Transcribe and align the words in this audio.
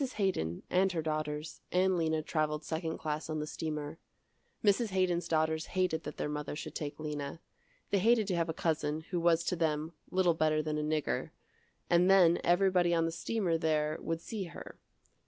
Haydon, 0.13 0.63
and 0.67 0.93
her 0.93 1.01
daughters, 1.03 1.61
and 1.71 1.95
Lena 1.95 2.23
traveled 2.23 2.63
second 2.65 2.97
class 2.97 3.29
on 3.29 3.37
the 3.39 3.45
steamer. 3.45 3.99
Mrs. 4.63 4.89
Haydon's 4.89 5.27
daughters 5.27 5.67
hated 5.77 6.05
that 6.05 6.17
their 6.17 6.27
mother 6.27 6.55
should 6.55 6.73
take 6.73 6.99
Lena. 6.99 7.39
They 7.91 7.99
hated 7.99 8.25
to 8.29 8.35
have 8.35 8.49
a 8.49 8.51
cousin, 8.51 9.01
who 9.11 9.19
was 9.19 9.43
to 9.43 9.55
them, 9.55 9.93
little 10.09 10.33
better 10.33 10.63
than 10.63 10.79
a 10.79 10.81
nigger, 11.01 11.29
and 11.87 12.09
then 12.09 12.39
everybody 12.43 12.95
on 12.95 13.05
the 13.05 13.11
steamer 13.11 13.59
there 13.59 13.99
would 14.01 14.21
see 14.21 14.45
her. 14.45 14.79